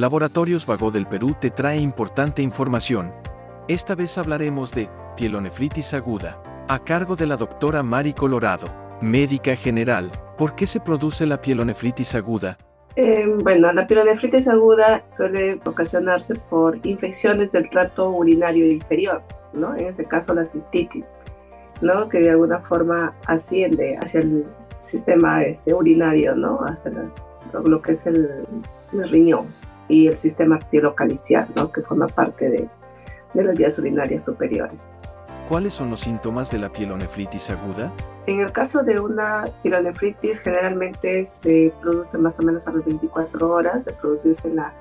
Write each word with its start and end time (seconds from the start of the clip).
Laboratorios 0.00 0.64
Vago 0.64 0.90
del 0.90 1.06
Perú 1.06 1.36
te 1.38 1.50
trae 1.50 1.76
importante 1.76 2.40
información. 2.40 3.12
Esta 3.68 3.94
vez 3.94 4.16
hablaremos 4.16 4.72
de 4.72 4.88
pielonefritis 5.14 5.92
aguda, 5.92 6.42
a 6.68 6.78
cargo 6.78 7.16
de 7.16 7.26
la 7.26 7.36
doctora 7.36 7.82
Mari 7.82 8.14
Colorado, 8.14 8.66
médica 9.02 9.54
general. 9.56 10.10
¿Por 10.38 10.54
qué 10.54 10.66
se 10.66 10.80
produce 10.80 11.26
la 11.26 11.42
pielonefritis 11.42 12.14
aguda? 12.14 12.56
Eh, 12.96 13.26
bueno, 13.44 13.70
la 13.74 13.86
pielonefritis 13.86 14.48
aguda 14.48 15.06
suele 15.06 15.60
ocasionarse 15.66 16.34
por 16.48 16.78
infecciones 16.86 17.52
del 17.52 17.68
trato 17.68 18.08
urinario 18.08 18.72
inferior, 18.72 19.22
¿no? 19.52 19.76
En 19.76 19.84
este 19.84 20.06
caso 20.06 20.32
la 20.32 20.44
cistitis, 20.44 21.14
¿no? 21.82 22.08
Que 22.08 22.20
de 22.20 22.30
alguna 22.30 22.60
forma 22.60 23.14
asciende 23.26 23.98
hacia 24.02 24.20
el 24.20 24.46
sistema 24.78 25.42
este, 25.42 25.74
urinario, 25.74 26.34
¿no? 26.34 26.60
Hacia 26.60 26.90
lo 27.52 27.82
que 27.82 27.92
es 27.92 28.06
el, 28.06 28.46
el 28.94 29.10
riñón 29.10 29.44
y 29.90 30.06
el 30.06 30.16
sistema 30.16 30.58
pielocaliciar, 30.58 31.48
¿no? 31.54 31.70
que 31.72 31.82
forma 31.82 32.06
parte 32.06 32.48
de, 32.48 32.68
de 33.34 33.44
las 33.44 33.56
vías 33.56 33.78
urinarias 33.78 34.24
superiores. 34.24 34.98
¿Cuáles 35.48 35.74
son 35.74 35.90
los 35.90 36.00
síntomas 36.00 36.50
de 36.52 36.58
la 36.58 36.72
pielonefritis 36.72 37.50
aguda? 37.50 37.92
En 38.26 38.38
el 38.38 38.52
caso 38.52 38.84
de 38.84 39.00
una 39.00 39.46
pielonefritis, 39.64 40.38
generalmente 40.38 41.24
se 41.24 41.72
produce 41.80 42.16
más 42.18 42.38
o 42.38 42.44
menos 42.44 42.68
a 42.68 42.72
las 42.72 42.84
24 42.84 43.50
horas 43.50 43.84
de 43.84 43.92
producirse 43.92 44.54
la, 44.54 44.72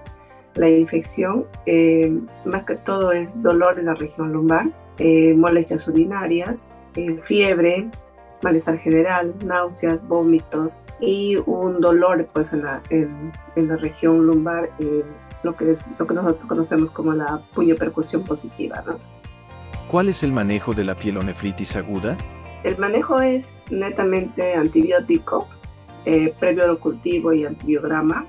la 0.53 0.69
infección. 0.69 1.47
Eh, 1.65 2.15
más 2.45 2.65
que 2.65 2.75
todo 2.75 3.11
es 3.11 3.41
dolor 3.41 3.79
en 3.79 3.85
la 3.85 3.95
región 3.95 4.31
lumbar, 4.31 4.67
eh, 4.99 5.33
molestias 5.33 5.87
urinarias, 5.87 6.75
eh, 6.95 7.17
fiebre, 7.23 7.89
malestar 8.41 8.77
general, 8.77 9.33
náuseas, 9.45 10.07
vómitos 10.07 10.85
y 10.99 11.37
un 11.45 11.81
dolor 11.81 12.27
pues 12.33 12.53
en 12.53 12.63
la, 12.63 12.81
en, 12.89 13.31
en 13.55 13.67
la 13.67 13.77
región 13.77 14.25
lumbar, 14.25 14.69
eh, 14.79 15.03
lo, 15.43 15.55
que 15.55 15.69
es, 15.69 15.85
lo 15.97 16.07
que 16.07 16.13
nosotros 16.13 16.45
conocemos 16.45 16.91
como 16.91 17.13
la 17.13 17.41
puño 17.53 17.75
percusión 17.75 18.23
positiva. 18.23 18.83
¿no? 18.85 18.99
¿Cuál 19.89 20.09
es 20.09 20.23
el 20.23 20.31
manejo 20.31 20.73
de 20.73 20.83
la 20.83 20.95
pielonefritis 20.95 21.75
aguda? 21.75 22.17
El 22.63 22.77
manejo 22.77 23.21
es 23.21 23.63
netamente 23.69 24.53
antibiótico, 24.53 25.47
eh, 26.05 26.33
previo 26.39 26.65
al 26.65 26.79
cultivo 26.79 27.33
y 27.33 27.45
antibiograma. 27.45 28.25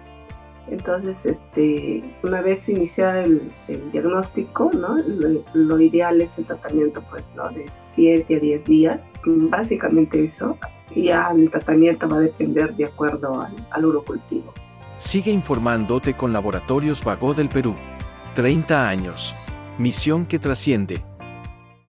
Entonces, 0.70 1.26
este, 1.26 2.02
una 2.22 2.40
vez 2.40 2.68
iniciado 2.68 3.22
el, 3.22 3.52
diagnóstico, 3.92 4.70
¿no? 4.72 4.98
Lo, 4.98 5.42
lo, 5.52 5.80
ideal 5.80 6.20
es 6.20 6.38
el 6.38 6.46
tratamiento 6.46 7.02
pues, 7.10 7.32
¿no? 7.34 7.48
de 7.50 7.64
7 7.68 8.36
a 8.36 8.38
10 8.38 8.64
días. 8.66 9.12
Básicamente 9.24 10.22
eso. 10.22 10.56
Y 10.94 11.04
ya 11.04 11.30
el 11.34 11.50
tratamiento 11.50 12.08
va 12.08 12.16
a 12.18 12.20
depender 12.20 12.74
de 12.74 12.86
acuerdo 12.86 13.40
al, 13.40 13.54
al 13.70 13.84
urocultivo. 13.84 14.52
Sigue 14.96 15.32
informándote 15.32 16.14
con 16.14 16.32
Laboratorios 16.32 17.02
Vago 17.02 17.34
del 17.34 17.48
Perú. 17.48 17.74
30 18.34 18.88
años. 18.88 19.34
Misión 19.78 20.26
que 20.26 20.38
trasciende. 20.38 21.09